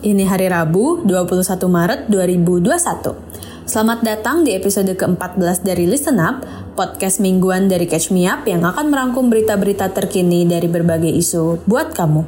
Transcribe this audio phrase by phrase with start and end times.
[0.00, 3.66] Ini hari Rabu 21 Maret 2021.
[3.66, 6.46] Selamat datang di episode ke-14 dari Listen Up,
[6.78, 11.92] podcast mingguan dari Catch Me Up yang akan merangkum berita-berita terkini dari berbagai isu buat
[11.92, 12.22] kamu.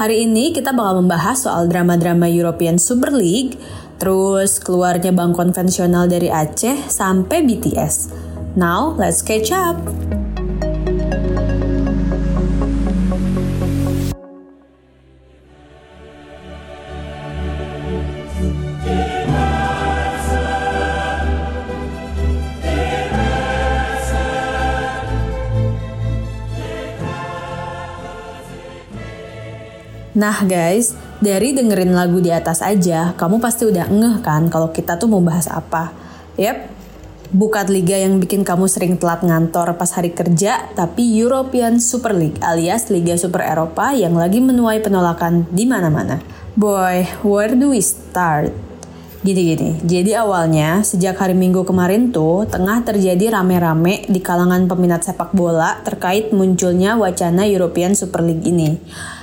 [0.00, 3.60] Hari ini kita bakal membahas soal drama-drama European Super League,
[4.00, 8.10] terus keluarnya bank konvensional dari Aceh sampai BTS.
[8.56, 10.29] Now, let's catch up!
[30.20, 35.00] Nah guys, dari dengerin lagu di atas aja, kamu pasti udah ngeh kan kalau kita
[35.00, 35.96] tuh mau bahas apa.
[36.36, 36.68] Yap,
[37.32, 42.36] bukan liga yang bikin kamu sering telat ngantor pas hari kerja, tapi European Super League
[42.44, 46.20] alias Liga Super Eropa yang lagi menuai penolakan di mana-mana.
[46.52, 48.52] Boy, where do we start?
[49.24, 55.32] Gini-gini, jadi awalnya sejak hari Minggu kemarin tuh tengah terjadi rame-rame di kalangan peminat sepak
[55.32, 58.76] bola terkait munculnya wacana European Super League ini.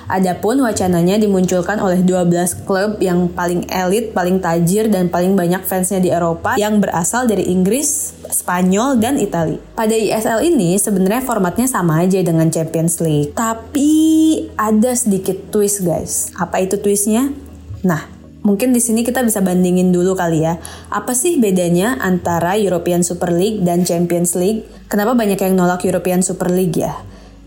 [0.07, 5.99] Adapun wacananya dimunculkan oleh 12 klub yang paling elit, paling tajir, dan paling banyak fansnya
[5.99, 9.59] di Eropa yang berasal dari Inggris, Spanyol, dan Italia.
[9.75, 13.35] Pada ISL ini sebenarnya formatnya sama aja dengan Champions League.
[13.35, 13.91] Tapi
[14.55, 16.31] ada sedikit twist guys.
[16.39, 17.27] Apa itu twistnya?
[17.83, 18.07] Nah,
[18.47, 20.55] mungkin di sini kita bisa bandingin dulu kali ya.
[20.87, 24.63] Apa sih bedanya antara European Super League dan Champions League?
[24.87, 26.95] Kenapa banyak yang nolak European Super League ya?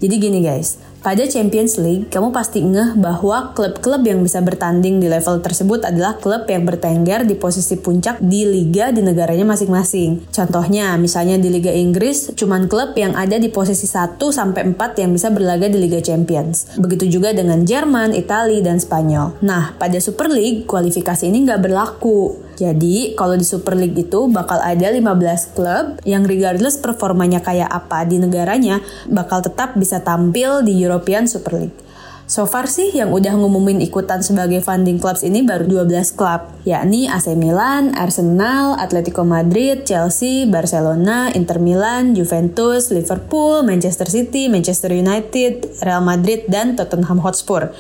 [0.00, 5.08] Jadi gini guys, pada Champions League, kamu pasti ngeh bahwa klub-klub yang bisa bertanding di
[5.08, 10.28] level tersebut adalah klub yang bertengger di posisi puncak di liga di negaranya masing-masing.
[10.28, 15.16] Contohnya, misalnya di Liga Inggris, cuman klub yang ada di posisi 1 sampai 4 yang
[15.16, 16.76] bisa berlaga di Liga Champions.
[16.76, 19.40] Begitu juga dengan Jerman, Italia, dan Spanyol.
[19.40, 22.49] Nah, pada Super League, kualifikasi ini nggak berlaku.
[22.60, 28.04] Jadi, kalau di Super League itu bakal ada 15 klub yang regardless performanya kayak apa
[28.04, 31.78] di negaranya, bakal tetap bisa tampil di European Super League.
[32.30, 37.10] So far sih yang udah ngumumin ikutan sebagai funding clubs ini baru 12 klub, yakni
[37.10, 45.82] AC Milan, Arsenal, Atletico Madrid, Chelsea, Barcelona, Inter Milan, Juventus, Liverpool, Manchester City, Manchester United,
[45.82, 47.74] Real Madrid, dan Tottenham Hotspur.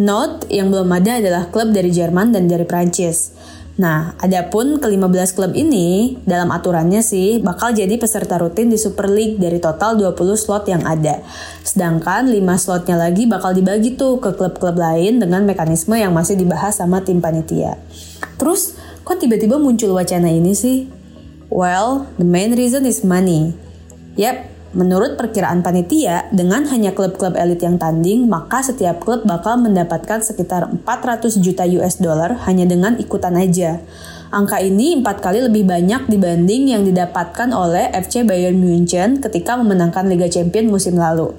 [0.00, 3.36] Note yang belum ada adalah klub dari Jerman dan dari Prancis.
[3.72, 9.40] Nah, adapun ke-15 klub ini dalam aturannya sih bakal jadi peserta rutin di Super League
[9.40, 11.24] dari total 20 slot yang ada.
[11.64, 16.84] Sedangkan 5 slotnya lagi bakal dibagi tuh ke klub-klub lain dengan mekanisme yang masih dibahas
[16.84, 17.80] sama tim panitia.
[18.36, 18.76] Terus,
[19.08, 20.92] kok tiba-tiba muncul wacana ini sih?
[21.48, 23.56] Well, the main reason is money.
[24.20, 30.24] Yep, Menurut perkiraan panitia, dengan hanya klub-klub elit yang tanding, maka setiap klub bakal mendapatkan
[30.24, 33.84] sekitar 400 juta US dollar hanya dengan ikutan aja.
[34.32, 40.08] Angka ini empat kali lebih banyak dibanding yang didapatkan oleh FC Bayern Munchen ketika memenangkan
[40.08, 41.36] Liga Champions musim lalu.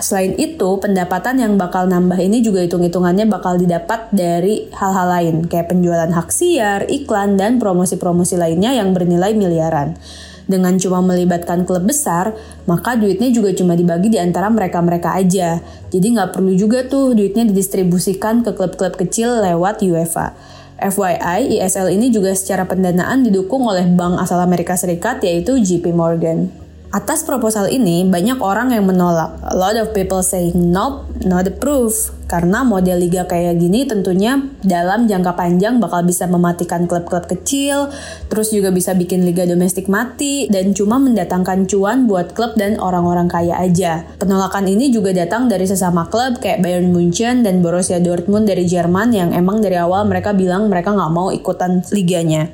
[0.00, 5.68] Selain itu, pendapatan yang bakal nambah ini juga hitung-hitungannya bakal didapat dari hal-hal lain, kayak
[5.68, 10.00] penjualan hak siar, iklan, dan promosi-promosi lainnya yang bernilai miliaran.
[10.44, 12.36] Dengan cuma melibatkan klub besar,
[12.68, 15.64] maka duitnya juga cuma dibagi di antara mereka-mereka aja.
[15.88, 20.36] Jadi nggak perlu juga tuh duitnya didistribusikan ke klub-klub kecil lewat UEFA.
[20.74, 26.52] FYI, ISL ini juga secara pendanaan didukung oleh bank asal Amerika Serikat yaitu JP Morgan.
[26.94, 29.34] Atas proposal ini, banyak orang yang menolak.
[29.42, 32.14] A lot of people saying nope, not approved.
[32.34, 37.94] Karena model liga kayak gini tentunya dalam jangka panjang bakal bisa mematikan klub-klub kecil,
[38.26, 43.30] terus juga bisa bikin liga domestik mati, dan cuma mendatangkan cuan buat klub dan orang-orang
[43.30, 44.02] kaya aja.
[44.18, 49.14] Penolakan ini juga datang dari sesama klub kayak Bayern Munchen dan Borussia Dortmund dari Jerman
[49.14, 52.50] yang emang dari awal mereka bilang mereka nggak mau ikutan liganya.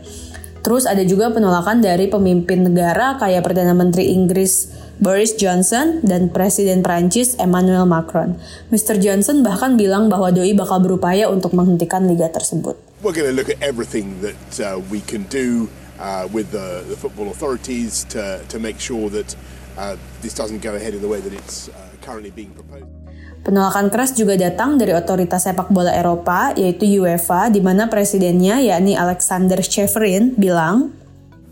[0.61, 6.84] Terus ada juga penolakan dari pemimpin negara kayak Perdana Menteri Inggris Boris Johnson dan Presiden
[6.84, 8.37] Prancis Emmanuel Macron.
[8.69, 9.01] Mr.
[9.01, 12.77] Johnson bahkan bilang bahwa doi bakal berupaya untuk menghentikan liga tersebut.
[13.01, 17.01] We're going to look at everything that uh, we can do uh, with the, the
[17.01, 19.33] football authorities to, to make sure that
[19.80, 22.84] uh, this doesn't go ahead in the way that it's uh, currently being proposed.
[23.41, 28.92] Penolakan keras juga datang dari otoritas sepak bola Eropa, yaitu UEFA, di mana presidennya, yakni
[28.92, 30.92] Alexander Severin, bilang,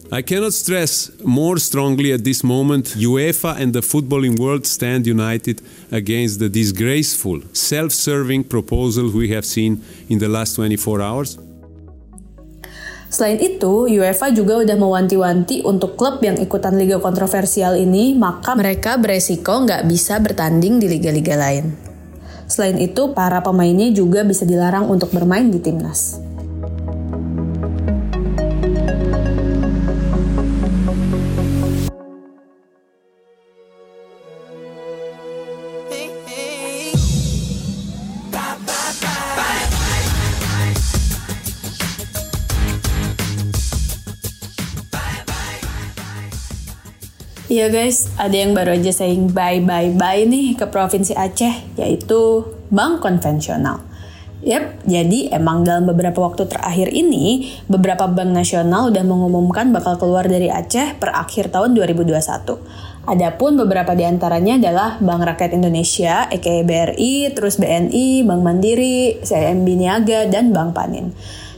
[0.08, 5.60] I cannot stress more strongly at this moment UEFA and the footballing world stand united
[5.92, 11.36] against the disgraceful, self serving proposal we have seen in the last 24 hours.
[13.12, 18.96] Selain itu, UEFA juga udah mewanti-wanti untuk klub yang ikutan liga kontroversial ini, maka mereka
[18.96, 21.76] beresiko nggak bisa bertanding di liga-liga lain.
[22.48, 26.27] Selain itu, para pemainnya juga bisa dilarang untuk bermain di timnas.
[47.58, 52.46] Iya guys, ada yang baru aja saying bye bye bye nih ke Provinsi Aceh, yaitu
[52.70, 53.82] bank konvensional.
[54.46, 60.30] Yap, jadi emang dalam beberapa waktu terakhir ini, beberapa bank nasional udah mengumumkan bakal keluar
[60.30, 62.62] dari Aceh per akhir tahun 2021.
[63.10, 69.66] Adapun beberapa di antaranya adalah Bank Rakyat Indonesia, EKE BRI, terus BNI, Bank Mandiri, CIMB
[69.74, 71.10] Niaga, dan Bank Panin.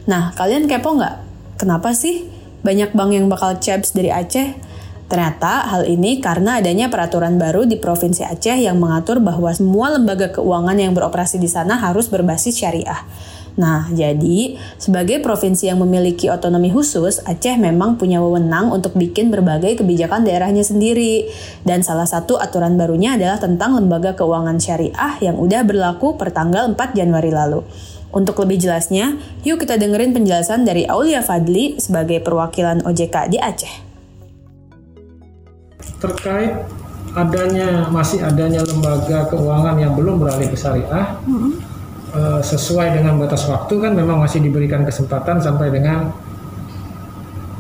[0.09, 1.21] Nah, kalian kepo nggak?
[1.61, 2.25] Kenapa sih
[2.65, 4.70] banyak bank yang bakal caps dari Aceh?
[5.11, 10.31] Ternyata hal ini karena adanya peraturan baru di Provinsi Aceh yang mengatur bahwa semua lembaga
[10.31, 13.03] keuangan yang beroperasi di sana harus berbasis syariah.
[13.59, 19.83] Nah, jadi sebagai provinsi yang memiliki otonomi khusus, Aceh memang punya wewenang untuk bikin berbagai
[19.83, 21.27] kebijakan daerahnya sendiri.
[21.67, 26.71] Dan salah satu aturan barunya adalah tentang lembaga keuangan syariah yang udah berlaku per tanggal
[26.71, 27.67] 4 Januari lalu.
[28.15, 33.90] Untuk lebih jelasnya, yuk kita dengerin penjelasan dari Aulia Fadli sebagai perwakilan OJK di Aceh
[36.01, 36.67] terkait
[37.13, 41.53] adanya masih adanya lembaga keuangan yang belum beralih ke syariah mm-hmm.
[42.15, 46.11] uh, sesuai dengan batas waktu kan memang masih diberikan kesempatan sampai dengan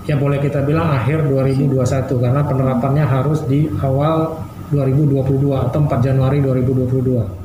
[0.08, 1.76] ya boleh kita bilang akhir 2021
[2.08, 4.38] karena penerapannya harus di awal
[4.70, 7.40] 2022 atau 4 Januari 2022.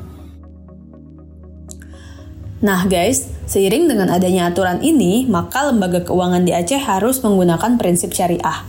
[2.62, 8.14] Nah guys, seiring dengan adanya aturan ini, maka lembaga keuangan di Aceh harus menggunakan prinsip
[8.16, 8.64] syariah.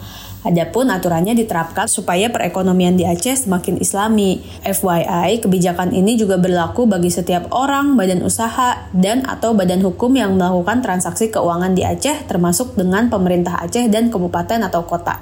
[0.47, 4.39] Adapun aturannya diterapkan supaya perekonomian di Aceh semakin islami.
[4.63, 10.39] FYI, kebijakan ini juga berlaku bagi setiap orang, badan usaha, dan atau badan hukum yang
[10.39, 15.19] melakukan transaksi keuangan di Aceh termasuk dengan pemerintah Aceh dan kabupaten atau kota.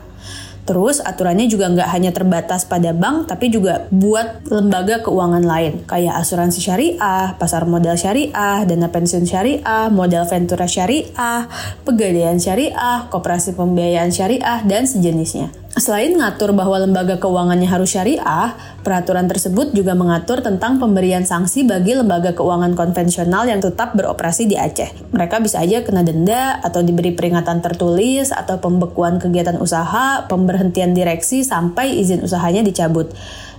[0.66, 6.18] Terus aturannya juga nggak hanya terbatas pada bank, tapi juga buat lembaga keuangan lain, kayak
[6.18, 11.46] asuransi syariah, pasar modal syariah, dana pensiun syariah, modal ventura syariah,
[11.86, 15.65] pegadaian syariah, koperasi pembiayaan syariah, dan sejenisnya.
[15.76, 21.92] Selain mengatur bahwa lembaga keuangannya harus syariah, peraturan tersebut juga mengatur tentang pemberian sanksi bagi
[22.00, 25.12] lembaga keuangan konvensional yang tetap beroperasi di Aceh.
[25.12, 31.44] Mereka bisa aja kena denda atau diberi peringatan tertulis atau pembekuan kegiatan usaha, pemberhentian direksi
[31.44, 33.12] sampai izin usahanya dicabut.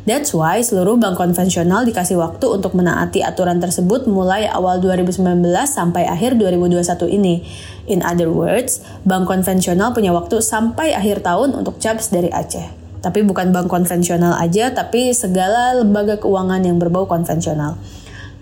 [0.07, 6.07] That's why seluruh bank konvensional dikasih waktu untuk menaati aturan tersebut mulai awal 2019 sampai
[6.07, 7.43] akhir 2021 ini.
[7.91, 12.87] In other words, bank konvensional punya waktu sampai akhir tahun untuk CAPS dari Aceh.
[13.03, 17.75] Tapi bukan bank konvensional aja, tapi segala lembaga keuangan yang berbau konvensional.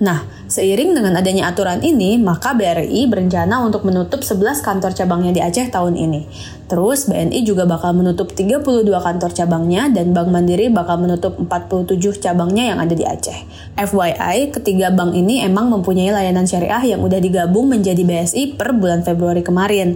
[0.03, 5.39] Nah, seiring dengan adanya aturan ini, maka BRI berencana untuk menutup 11 kantor cabangnya di
[5.39, 6.27] Aceh tahun ini.
[6.67, 12.75] Terus BNI juga bakal menutup 32 kantor cabangnya dan Bank Mandiri bakal menutup 47 cabangnya
[12.75, 13.39] yang ada di Aceh.
[13.79, 19.07] FYI, ketiga bank ini emang mempunyai layanan syariah yang udah digabung menjadi BSI per bulan
[19.07, 19.95] Februari kemarin.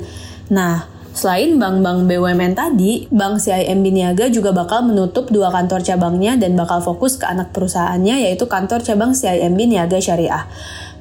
[0.54, 6.54] Nah, Selain bank-bank BUMN tadi, Bank CIMB Niaga juga bakal menutup dua kantor cabangnya dan
[6.54, 10.46] bakal fokus ke anak perusahaannya yaitu kantor cabang CIMB Niaga Syariah.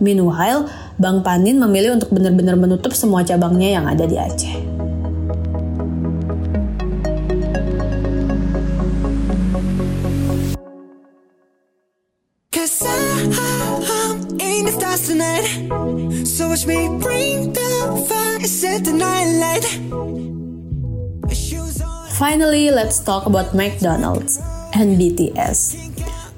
[0.02, 0.66] Meanwhile,
[0.98, 4.77] Bank Panin memilih untuk benar-benar menutup semua cabangnya yang ada di Aceh.
[14.98, 19.66] So watch me bring the fire, set the night light.
[22.18, 24.40] Finally, let's talk about McDonald's
[24.74, 25.87] and BTS.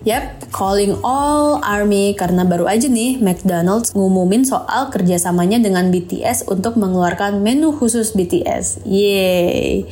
[0.08, 6.79] Yap, calling all army karena baru aja nih McDonald's ngumumin soal kerjasamanya dengan BTS untuk
[6.79, 8.88] mengeluarkan menu khusus BTS.
[8.88, 9.84] Yeay!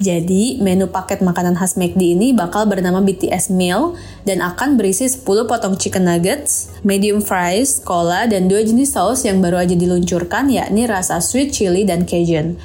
[0.00, 5.28] Jadi, menu paket makanan khas McD ini bakal bernama BTS Meal dan akan berisi 10
[5.44, 10.88] potong chicken nuggets, medium fries, cola, dan dua jenis saus yang baru aja diluncurkan yakni
[10.88, 12.56] rasa sweet chili dan Cajun.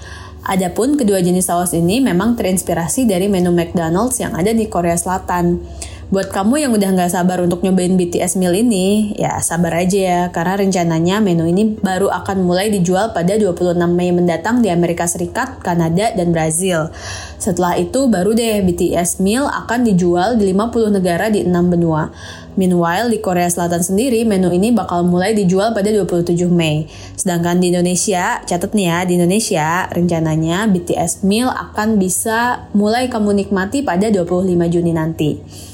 [0.47, 5.59] Adapun kedua jenis saus ini memang terinspirasi dari menu McDonald's yang ada di Korea Selatan.
[6.05, 10.21] Buat kamu yang udah nggak sabar untuk nyobain BTS meal ini, ya sabar aja ya,
[10.29, 15.65] karena rencananya menu ini baru akan mulai dijual pada 26 Mei mendatang di Amerika Serikat,
[15.65, 16.93] Kanada, dan Brazil.
[17.41, 22.13] Setelah itu baru deh BTS meal akan dijual di 50 negara di 6 benua.
[22.53, 26.85] Meanwhile, di Korea Selatan sendiri, menu ini bakal mulai dijual pada 27 Mei.
[27.17, 33.41] Sedangkan di Indonesia, catat nih ya, di Indonesia, rencananya BTS Meal akan bisa mulai kamu
[33.41, 35.73] nikmati pada 25 Juni nanti.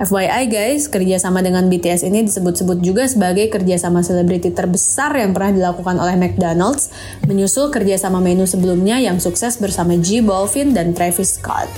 [0.00, 6.00] FYI guys, kerjasama dengan BTS ini disebut-sebut juga sebagai kerjasama selebriti terbesar yang pernah dilakukan
[6.00, 6.88] oleh McDonald's,
[7.28, 11.68] menyusul kerjasama menu sebelumnya yang sukses bersama G Balvin dan Travis Scott.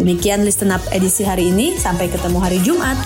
[0.00, 2.98] Demikian Listen Up edisi hari ini, sampai ketemu hari Jumat.